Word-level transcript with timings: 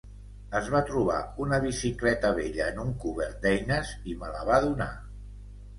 Es 0.59 0.69
va 0.75 0.79
trobar 0.87 1.17
una 1.45 1.59
bicicleta 1.65 2.33
vella 2.41 2.73
en 2.75 2.83
un 2.87 2.91
cobert 3.05 3.39
d'eines, 3.47 3.95
i 4.15 4.21
me 4.23 4.33
la 4.39 4.45
va 4.51 4.63
donar. 4.69 4.95